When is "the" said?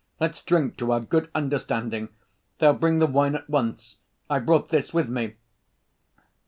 2.97-3.05